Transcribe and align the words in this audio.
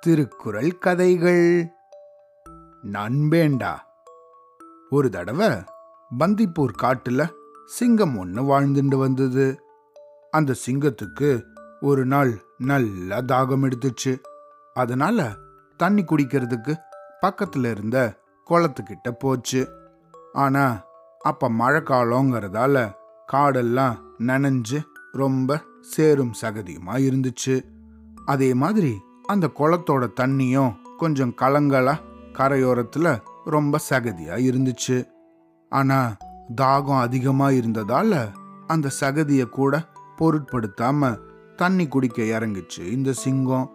திருக்குறள் 0.00 0.78
கதைகள். 0.78 1.68
நண்பேண்டா. 2.92 3.74
ஒரு 4.90 5.10
தடவை 5.10 5.48
பந்திப்பூர் 6.18 6.72
காட்டுல 6.82 7.28
சிங்கம் 7.66 8.18
ஒன்று 8.18 8.42
வாழ்ந்துட்டு 8.42 8.98
வந்தது. 8.98 9.62
அந்த 10.30 10.54
சிங்கத்துக்கு 10.66 11.42
ஒரு 11.80 12.06
நாள் 12.06 12.42
நல்லா 12.58 13.18
தாகம் 13.18 13.72
எடுத்துச்சு. 13.72 14.20
அதனால 14.74 15.36
தண்ணி 15.76 16.02
குடிக்கிறதுக்கு 16.02 16.74
பக்கத்துல 17.22 17.70
இருந்த 17.70 18.14
குளத்துக்கிட்ட 18.50 19.10
போச்சு. 19.18 19.68
ஆனா 20.32 20.84
அப்ப 21.18 21.50
மழை 21.50 21.80
காலங்கிறதால 21.80 22.92
காடெல்லாம் 23.32 23.98
நனைஞ்சு 24.18 24.82
ரொம்ப 25.12 25.60
சேரும் 25.82 26.32
சகதியுமா 26.40 26.94
இருந்துச்சு 26.96 27.64
அதே 28.26 28.54
மாதிரி 28.54 29.00
அந்த 29.26 29.50
குளத்தோட 29.56 30.08
தண்ணியும் 30.20 30.74
கொஞ்சம் 30.96 31.34
கலங்கலா 31.40 31.98
கரையோரத்துல 32.32 33.20
ரொம்ப 33.44 33.78
சகதியா 33.90 34.36
இருந்துச்சு 34.36 35.08
ஆனா 35.68 36.16
தாகம் 36.56 37.00
அதிகமா 37.00 37.48
இருந்ததால 37.48 38.32
அந்த 38.66 38.90
சகதியை 39.00 39.48
கூட 39.48 39.88
பொருட்படுத்தாம 40.18 41.18
தண்ணி 41.56 41.86
குடிக்க 41.88 42.22
இறங்குச்சு 42.22 42.80
இந்த 42.80 43.12
சிங்கம். 43.12 43.70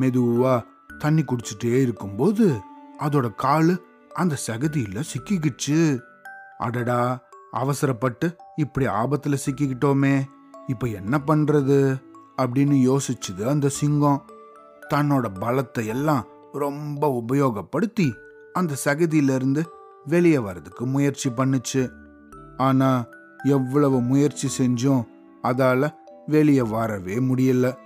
மெதுவா 0.00 0.62
தண்ணி 0.98 1.24
குடிச்சிட்டே 1.24 1.80
இருக்கும்போது 1.80 2.60
அதோட 2.98 3.34
காலு 3.34 3.80
அந்த 4.14 4.36
சகதியில 4.46 5.02
சிக்கிக்கிச்சு. 5.12 6.00
அடடா 6.58 7.22
அவசரப்பட்டு 7.50 8.36
இப்படி 8.56 8.86
ஆபத்துல 8.86 9.36
சிக்கிக்கிட்டோமே. 9.46 10.24
இப்போ 10.66 10.86
என்ன 10.86 11.20
பண்ணுறது 11.26 12.00
அப்படின்னு 12.36 12.76
யோசிச்சுது 12.90 13.42
அந்த 13.44 13.68
சிங்கம். 13.68 14.22
தன்னோட 14.94 15.26
பலத்தை 15.40 15.86
எல்லாம் 15.86 16.26
ரொம்ப 16.52 17.24
உபயோகப்படுத்தி 17.28 18.12
அந்த 18.52 18.76
சகதியிலிருந்து 18.84 19.62
வெளியே 20.04 20.38
வர்றதுக்கு 20.38 20.86
முயற்சி 20.86 21.30
பண்ணுச்சு. 21.30 21.90
ஆனால் 22.56 23.08
எவ்வளவு 23.44 24.00
முயற்சி 24.00 24.48
செஞ்சும் 24.58 25.06
அதால் 25.42 25.94
வெளியே 26.26 26.62
வரவே 26.62 27.18
முடியல. 27.18 27.76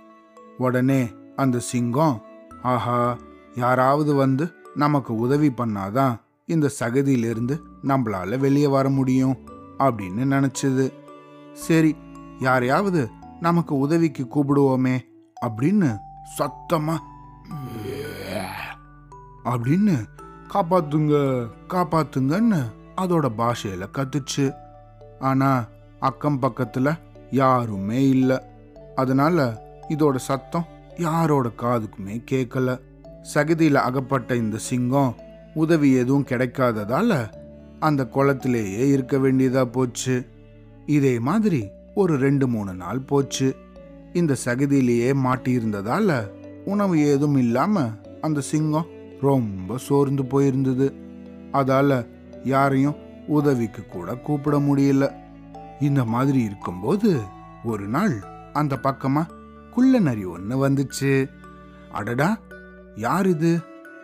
உடனே 0.57 1.09
அந்த 1.35 1.59
சிங்கம் 1.59 2.21
ஆஹா 2.61 3.17
யாராவது 3.55 4.13
வந்து 4.13 4.53
நமக்கு 4.75 5.15
உதவி 5.15 5.49
பண்ணாதான் 5.49 6.15
இந்த 6.45 6.71
சகதியிலிருந்து 6.79 7.61
நம்மளால 7.83 8.37
வெளியே 8.37 8.67
வர 8.67 8.89
முடியும் 8.89 9.37
அப்படின்னு 9.77 10.23
நினச்சிது. 10.35 10.93
சரி 11.53 11.95
யாரையாவது 12.39 13.09
நமக்கு 13.39 13.77
உதவிக்கு 13.77 14.23
கூப்பிடுவோமே 14.23 14.99
அப்படின்னு 15.45 15.97
சத்தமா 16.39 16.97
அப்படின்னு 19.43 20.05
காப்பாத்துங்க 20.53 21.15
காப்பாத்துங்கன்னு 21.69 22.61
அதோட 22.97 23.29
பாஷையில 23.37 23.85
கத்துச்சு. 23.93 24.53
ஆனா 25.19 25.67
அக்கம் 25.99 26.41
பக்கத்துல 26.41 26.97
யாருமே 27.31 28.09
இல்ல. 28.09 28.49
அதனால 28.95 29.63
இதோட 29.89 30.15
சத்தம் 30.15 30.65
யாரோட 30.97 31.49
காதுக்குமே 31.57 32.23
கேட்கல 32.31 32.79
சகதியில 33.33 33.73
அகப்பட்ட 33.73 34.35
இந்த 34.35 34.57
சிங்கம் 34.57 35.15
உதவி 35.53 35.91
எதுவும் 35.91 36.25
கிடைக்காததால 36.25 37.31
அந்த 37.79 38.07
குளத்திலேயே 38.13 38.91
இருக்க 38.91 39.17
வேண்டியதா 39.17 39.65
போச்சு. 39.65 40.27
இதே 40.85 41.19
மாதிரி 41.19 41.69
ஒரு 41.95 42.17
ரெண்டு 42.17 42.47
மூணு 42.47 42.73
நாள் 42.73 42.99
போச்சு. 42.99 43.47
இந்த 44.13 44.35
சகதியிலேயே 44.45 45.13
மாட்டியிருந்ததால 45.23 46.09
உணவு 46.65 46.99
ஏதும் 46.99 47.37
இல்லாம 47.37 47.89
அந்த 48.21 48.41
சிங்கம் 48.41 48.89
ரொம்ப 49.21 49.77
சோர்ந்து 49.77 50.23
போயிருந்தது. 50.23 50.87
அதால 51.51 51.91
யாரையும் 52.43 52.97
உதவிக்கு 53.27 53.85
கூட 53.85 54.15
கூப்பிட 54.15 54.57
முடியல. 54.57 55.05
இந்த 55.81 56.05
மாதிரி 56.05 56.43
இருக்கும்போது 56.43 57.19
ஒரு 57.63 57.87
நாள் 57.87 58.15
அந்த 58.53 58.79
பக்கமா 58.83 59.23
குள்ள 59.71 59.99
நரி 59.99 60.25
ஒன்று 60.25 60.67
வந்துச்சு. 60.67 61.29
அடடா! 61.91 62.37
யார் 62.95 63.27
இது? 63.27 63.51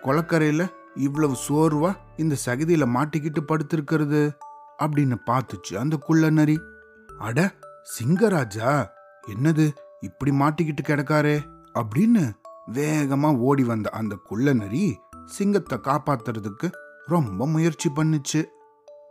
கொளக்கரையில 0.04 0.64
இவ்வளவு 0.96 1.36
சோர்வா 1.50 1.92
இந்த 2.18 2.36
சகதியில 2.46 2.86
மாட்டிக்கிட்டு 2.96 3.42
படுத்திருக்கிறது? 3.48 4.22
அப்படின்னு 4.84 5.18
பார்த்துச்சு 5.26 5.74
அந்த 5.76 5.96
குள்ள 5.98 6.30
நரி 6.30 6.58
அட! 7.20 7.40
சிங்கராஜா 7.86 8.90
என்னது 9.28 9.72
இப்படி 10.00 10.32
மாட்டிக்கிட்டு 10.32 10.82
கிடக்காரே? 10.84 11.42
அப்படின்னு 11.74 12.32
வேகமா 12.74 13.38
ஓடி 13.38 13.64
வந்த 13.64 13.90
அந்த 13.90 14.16
குள்ள 14.16 14.54
நரி 14.54 15.00
சிங்கத்தை 15.26 15.78
காப்பாத்துறதுக்கு 15.78 16.72
ரொம்ப 17.06 17.48
முயற்சி 17.48 17.90
பண்ணுச்சு. 17.96 18.44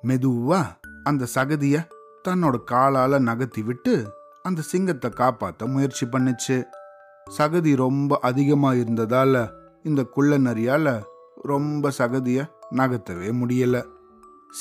மெதுவா 0.07 0.67
அந்த 1.05 1.27
சகதிய 1.35 1.89
தன்னோட 2.29 2.57
காலால 2.71 3.19
நகர்த்தி 3.19 3.63
விட்டு 3.63 4.13
அந்த 4.43 4.63
சிங்கத்தை 4.63 5.11
காப்பாத்த 5.11 5.67
முயற்சி 5.67 6.07
பண்ணுச்சு. 6.07 6.65
சகதி 7.39 7.77
ரொம்ப 7.77 8.19
அதிகமா 8.23 8.73
இருந்ததால 8.73 9.51
இந்த 9.83 10.03
குள்ள 10.03 10.39
நரியால 10.39 11.03
ரொம்ப 11.43 11.91
சகதிய 11.99 12.51
நகர்த்தவே 12.71 13.31
முடியல. 13.33 13.85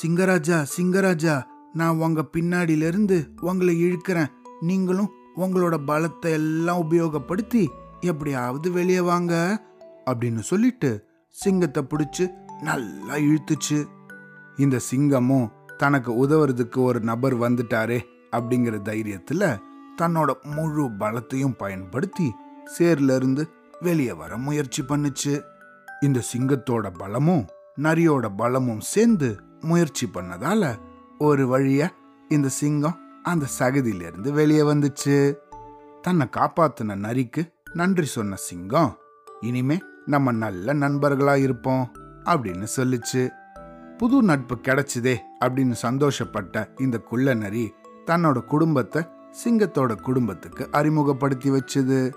சிங்கராஜா 0.02 0.66
சிங்கராஜா 0.76 1.46
நான் 1.72 1.96
உங்க 1.96 2.24
பின்னாடியிலிருந்து 2.32 3.28
உங்களை 3.40 3.74
இழுக்கிறேன். 3.84 4.30
நீங்களும் 4.60 5.10
உங்களோட 5.36 5.76
பலத்தை 5.86 6.30
எல்லாம் 6.30 6.90
உபயோகப்படுத்தி 6.90 7.66
எப்படியாவது 8.00 8.72
வெளியே 8.72 9.00
வாங்க 9.00 9.62
அப்படின்னு 10.06 10.38
சொல்லிட்டு 10.38 11.06
சிங்கத்தை 11.28 11.82
பிடிச்சி 11.82 12.28
நல்லா 12.62 13.14
இழுத்துச்சு. 13.14 13.86
இந்த 14.56 14.80
சிங்கமும் 14.90 15.50
தனக்கு 15.76 16.26
உதவுறதுக்கு 16.26 16.78
ஒரு 16.78 17.00
நபர் 17.00 17.38
வந்துட்டாரே 17.38 18.00
அப்படிங்கிற 18.36 18.76
தைரியத்துல 18.88 19.58
தன்னோட 20.02 20.30
முழு 20.54 20.84
பலத்தையும் 20.88 21.56
பயன்படுத்தி 21.56 22.32
சேர்ல 22.78 23.16
இருந்து 23.16 23.48
வெளியே 23.80 24.12
வர 24.12 24.36
முயற்சி 24.36 24.82
பண்ணுச்சு. 24.82 25.42
இந்த 26.00 26.22
சிங்கத்தோட 26.32 26.92
பலமும் 26.98 27.46
நரியோட 27.78 28.26
பலமும் 28.36 28.80
சேர்ந்து 28.80 29.36
முயற்சி 29.60 30.06
பண்ணதால 30.06 30.78
ஒரு 31.22 31.58
வழியா 31.58 31.88
இந்த 32.28 32.48
சிங்கம் 32.48 32.98
அந்த 33.22 33.46
சகதியிலிருந்து 33.58 34.30
வெளியே 34.32 34.60
வந்துச்சு. 34.60 35.36
தன்னை 36.02 36.26
காப்பாத்தின 36.36 36.96
நரிக்கு 36.96 37.52
நன்றி 37.74 38.04
சொன்ன 38.04 38.34
சிங்கம் 38.34 38.96
இனிமே 39.40 39.78
நம்ம 40.06 40.32
நல்ல 40.32 40.74
நண்பர்களா 40.74 41.36
இருப்போம் 41.36 41.92
அப்படின்னு 42.24 42.66
சொல்லுச்சு. 42.76 43.28
புது 43.96 44.22
நட்பு 44.22 44.54
கிடைச்சதே 44.54 45.16
அப்படின்னு 45.44 45.74
சந்தோஷப்பட்ட 45.82 46.80
இந்த 46.80 46.98
குள்ள 46.98 47.34
நரி 47.34 47.72
தன்னோட 48.06 48.44
குடும்பத்தை 48.44 49.02
சிங்கத்தோட 49.44 49.94
குடும்பத்துக்கு 49.94 50.68
அறிமுகப்படுத்தி 50.70 51.50
வச்சுது. 51.50 52.12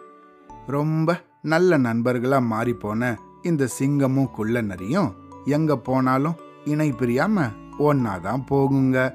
ரொம்ப 0.67 1.23
நல்ல 1.41 1.77
நண்பர்களா 1.77 2.41
மாறி 2.41 2.73
போன 2.73 3.19
இந்த 3.41 3.67
சிங்கமும் 3.79 4.31
குள்ள 4.31 4.61
நரியும் 4.61 5.13
எங்க 5.45 5.77
போனாலும் 5.77 6.35
இணை 6.63 6.91
பிரியாம 6.91 7.61
ஒன்னாதான் 7.79 8.43
போகுங்க. 8.49 9.13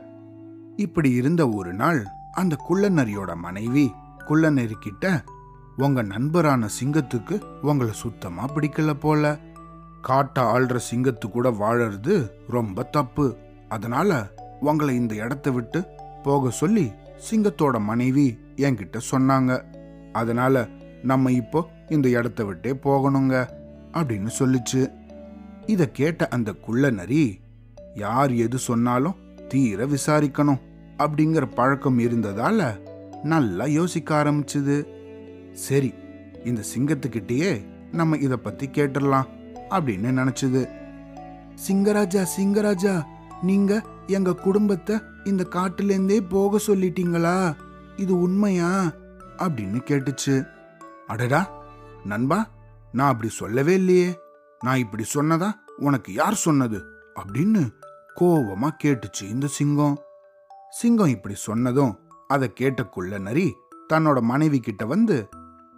இப்படி 0.77 1.11
இருந்த 1.11 1.49
ஒரு 1.49 1.75
நாள் 1.75 2.05
அந்த 2.33 2.57
குள்ளநரியோட 2.69 3.37
மனைவி 3.37 3.93
குள்ள 4.27 4.53
கிட்ட 4.81 5.25
உங்க 5.77 6.03
நண்பரான 6.03 6.69
சிங்கத்துக்கு 6.83 7.43
உங்களை 7.63 7.93
சுத்தமா 7.93 8.49
பிடிக்கல 8.55 8.93
போல. 8.93 9.39
காட்ட 10.03 10.59
ஆள்ற 10.59 10.81
சிங்கத்து 10.91 11.31
கூட 11.31 11.51
வாழறது 11.51 12.29
ரொம்ப 12.49 12.83
தப்பு. 12.83 13.37
அதனால 13.69 14.29
உங்களை 14.61 14.95
இந்த 14.95 15.15
இடத்த 15.15 15.51
விட்டு 15.51 15.87
போக 16.23 16.51
சொல்லி 16.51 16.93
சிங்கத்தோட 17.31 17.81
மனைவி 17.81 18.39
என்கிட்ட 18.57 19.01
சொன்னாங்க. 19.11 19.63
அதனால 20.13 20.69
நம்ம 21.03 21.33
இப்போ 21.33 21.69
இந்த 21.89 22.09
இடத்த 22.09 22.45
விட்டே 22.45 22.73
போகணுங்க. 22.73 23.47
அப்படின்னு 23.93 24.31
சொல்லிச்சு. 24.39 24.93
இத 25.67 25.89
கேட்ட 25.89 26.29
அந்த 26.29 26.53
குள்ள 26.53 26.91
நரி 26.91 27.41
யார் 27.95 28.33
எது 28.33 28.59
சொன்னாலும் 28.59 29.17
தீர 29.49 29.87
விசாரிக்கணும் 29.87 30.61
அப்படிங்கிற 30.99 31.55
பழக்கம் 31.55 31.99
இருந்ததால 31.99 32.87
நல்லா 33.23 33.65
யோசிக்க 33.65 34.25
ஆரம்பிச்சுது. 34.25 34.87
சரி 35.53 35.95
இந்த 36.45 36.61
சிங்கத்துக்கிட்டேயே 36.77 37.65
நம்ம 37.93 38.17
இதை 38.17 38.37
பத்தி 38.37 38.69
கேட்டுடலாம் 38.69 39.25
அப்படின்னு 39.71 40.19
நினைச்சது. 40.21 40.69
சிங்கராஜா 41.69 42.27
சிங்கராஜா 42.39 43.05
நீங்க 43.43 43.83
எங்க 44.07 44.35
குடும்பத்தை 44.35 45.01
இந்த 45.25 45.47
காட்டுலேருந்தே 45.51 46.21
போக 46.29 46.59
சொல்லிட்டீங்களா? 46.67 47.57
இது 47.97 48.21
உண்மையா? 48.21 48.83
அப்படின்னு 49.39 49.81
கேட்டுச்சு. 49.87 50.49
அடடா 51.07 51.65
நண்பா 52.05 52.49
நான் 52.93 53.11
அப்படி 53.11 53.31
சொல்லவே 53.31 53.75
இல்லையே. 53.75 54.19
நான் 54.61 54.79
இப்படி 54.79 55.05
சொன்னதா 55.15 55.51
உனக்கு 55.77 56.13
யார் 56.13 56.35
சொன்னது? 56.35 56.83
அப்படின்னு 57.19 57.71
கோவமா 58.21 58.69
கேட்டுச்சு 58.85 59.23
இந்த 59.23 59.47
சிங்கம். 59.47 59.99
சிங்கம் 60.71 61.09
இப்படி 61.09 61.35
சொன்னதும் 61.35 61.99
அதை 62.29 62.53
கேட்ட 62.53 62.85
குள்ள 62.85 63.19
நரி 63.19 63.57
தன்னோட 63.93 64.21
மனைவி 64.21 64.61
கிட்ட 64.61 64.87
வந்து 64.87 65.29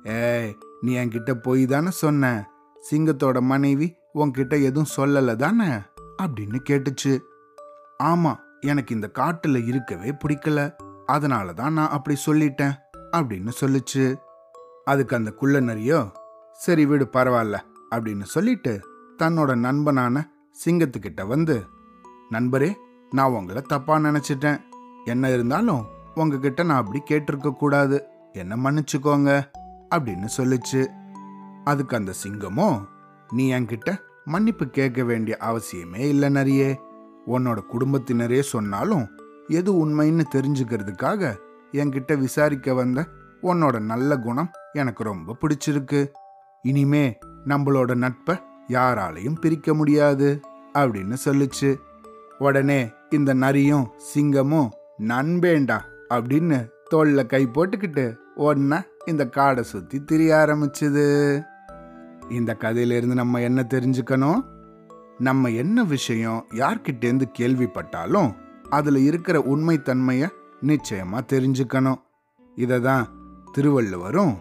ஏய் 0.04 0.56
நீ 0.80 0.96
என்கிட்ட 0.96 1.34
போய் 1.34 1.66
தானே 1.66 1.90
சொன்ன. 1.90 2.50
சிங்கத்தோட 2.90 3.40
மனைவி 3.40 3.96
உன்கிட்ட 4.14 4.62
எதுவும் 4.62 4.92
சொல்லல 4.96 5.36
தானே? 5.36 5.68
அப்படின்னு 6.22 6.58
கேட்டுச்சு. 6.70 7.20
ஆமா 8.02 8.36
எனக்கு 8.60 8.94
இந்த 8.94 9.10
காட்டுல 9.14 9.66
இருக்கவே 9.66 10.10
பிடிக்கல. 10.10 10.74
அதனால 11.06 11.52
தான் 11.52 11.72
நான் 11.72 11.88
அப்படி 11.88 12.16
சொல்லிட்டேன் 12.26 12.76
அப்படின்னு 13.12 13.52
சொல்லுச்சு. 13.60 14.16
அதுக்கு 14.84 15.16
அந்த 15.16 15.30
குள்ள 15.30 15.60
நரியோ 15.60 16.10
சரி 16.52 16.86
விடு 16.86 17.08
பரவாயில்ல 17.12 17.58
அப்படின்னு 17.90 18.22
சொல்லிட்டு 18.22 18.80
தன்னோட 19.18 19.54
நண்பனான 19.54 20.30
சிங்கத்துக்கிட்ட 20.64 21.26
வந்து 21.26 21.66
நண்பரே 22.30 22.74
நான் 23.10 23.30
உங்களை 23.30 23.62
தப்பா 23.62 23.96
நினைச்சிட்டேன். 23.96 24.60
என்ன 25.04 25.30
இருந்தாலும் 25.30 25.86
உங்ககிட்ட 26.14 26.62
நான் 26.62 26.76
அப்படி 26.76 27.02
கேட்டிருக்க 27.10 27.52
கூடாது. 27.52 28.04
என்ன 28.32 28.56
மன்னிச்சுக்கோங்க 28.56 29.42
அப்படின்னு 29.94 30.28
சொல்லிச்சு. 30.36 30.86
அதுக்கு 31.64 31.96
அந்த 31.96 32.12
சிங்கமோ 32.26 32.86
நீ 33.32 33.52
என்கிட்ட 33.52 33.96
மன்னிப்பு 34.24 34.66
கேட்க 34.66 35.04
வேண்டிய 35.04 35.36
அவசியமே 35.40 35.98
இல்லை 35.98 36.28
நிறையே 36.28 36.80
உன்னோட 37.26 37.58
குடும்பத்தினரே 37.72 38.40
சொன்னாலும் 38.40 39.08
எது 39.48 39.86
உண்மைன்னு 39.86 40.24
தெரிஞ்சுக்கிறதுக்காக 40.34 41.36
என்கிட்ட 41.72 42.18
விசாரிக்க 42.18 42.74
வந்த 42.74 43.06
உன்னோட 43.42 43.80
நல்ல 43.80 44.16
குணம் 44.16 44.50
எனக்கு 44.72 45.04
ரொம்ப 45.04 45.36
பிடிச்சிருக்கு. 45.40 46.08
இனிமே 46.62 47.18
நம்மளோட 47.46 47.94
நட்பை 47.94 48.36
யாராலையும் 48.70 49.40
பிரிக்க 49.40 49.74
முடியாது 49.74 50.40
அப்படின்னு 50.74 51.16
சொல்லுச்சு. 51.24 51.70
உடனே 52.38 52.90
இந்த 53.10 53.34
நரியும் 53.34 53.86
சிங்கமும் 54.14 54.68
நண்பேண்டா 54.98 55.78
அப்படின்னு 56.10 56.68
தோல்ல 56.94 57.26
கை 57.26 57.46
போட்டுக்கிட்டு 57.46 58.16
ஒன்னா 58.36 58.78
இந்த 59.06 59.28
காடை 59.36 59.60
சுத்தி 59.60 60.04
திரிய 60.04 60.34
ஆரம்பிச்சுது. 60.34 61.06
இந்த 62.28 62.54
கதையிலிருந்து 62.54 63.14
நம்ம 63.14 63.40
என்ன 63.40 63.66
தெரிஞ்சுக்கணும்? 63.74 64.40
நம்ம 65.18 65.48
என்ன 65.48 65.84
விஷயம் 65.84 66.46
யார்கிட்டேருந்து 66.54 67.22
கேள்விப்பட்டாலும் 67.38 68.34
அதுல 68.68 68.98
இருக்கிற 68.98 69.38
உண்மைத்தன்மைய 69.38 70.28
நிச்சயமா 70.66 71.20
தெரிஞ்சுக்கணும். 71.32 72.00
இதை 72.54 72.80
தான் 72.80 73.08
திருவள்ளுவரும் 73.52 74.36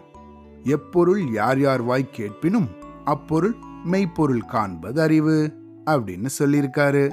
எப்பொருள் 0.62 1.30
யார் 1.30 1.60
யார் 1.60 1.82
வாய் 1.82 2.10
கேட்பினும் 2.10 2.68
அப்பொருள் 3.04 3.54
மெய்ப்பொருள் 3.84 4.44
காண்பது 4.44 5.00
அறிவு 5.00 5.54
அப்படின்னு 5.86 6.28
சொல்லியிருக்காரு. 6.38 7.10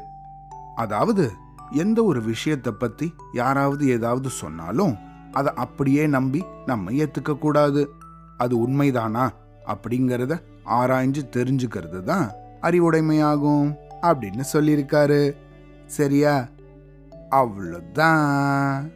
அதாவது 0.76 1.32
எந்த 1.72 2.04
ஒரு 2.04 2.22
விஷயத்தை 2.22 2.74
பத்தி 2.74 3.14
யாராவது 3.34 3.88
ஏதாவது 3.88 4.30
சொன்னாலும் 4.30 4.98
அதை 5.32 5.54
அப்படியே 5.54 6.08
நம்பி 6.08 6.46
நம்ம 6.66 6.92
ஏத்துக்க 6.92 7.38
கூடாது. 7.38 7.90
அது 8.38 8.68
உண்மைதானா 8.68 9.30
அப்படிங்கிறத 9.66 10.42
ஆராய்ஞ்சு 10.66 11.22
தெரிஞ்சுக்கிறது 11.32 12.04
தான் 12.04 12.32
அறிவுடைமையாகும் 12.62 13.76
அப்படின்னு 14.02 14.44
சொல்லியிருக்காரு. 14.54 15.36
சரியா? 15.86 16.48
அவ்வளோதான் 17.32 18.92